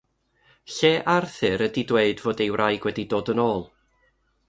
Lle 0.75 0.91
Arthur 1.17 1.63
ydy 1.67 1.83
dweud 1.91 2.17
fod 2.25 2.43
ei 2.47 2.51
wraig 2.57 2.81
wedi 2.89 3.05
dod 3.15 3.31
yn 3.35 3.43
ôl. 3.49 3.63